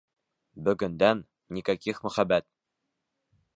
[0.69, 1.21] Бөгөндән
[1.59, 2.51] никаких мөхәббәт!